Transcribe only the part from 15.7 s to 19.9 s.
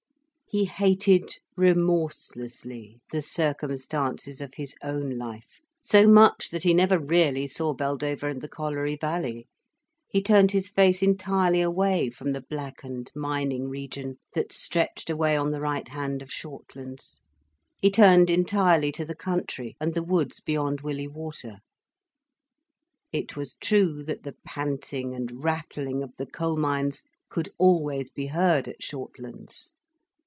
hand of Shortlands, he turned entirely to the country